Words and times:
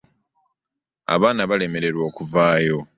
Abaana 1.15 1.41
balemererwa 1.49 2.03
okuvaayo. 2.09 2.79